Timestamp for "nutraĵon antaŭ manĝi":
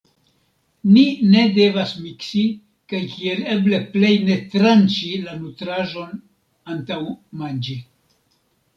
5.45-7.83